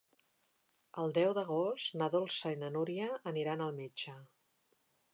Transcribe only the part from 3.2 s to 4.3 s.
aniran al metge.